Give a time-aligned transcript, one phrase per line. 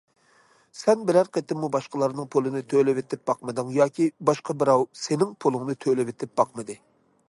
[0.77, 6.85] سەن بىرەر قېتىممۇ باشقىلارنىڭ پۇلىنى تۆلىۋېتىپ باقمىدىڭ، ياكى باشقا بىراۋ سېنىڭ پۇلۇڭنى تۆلىۋېتىپ باقمىدى.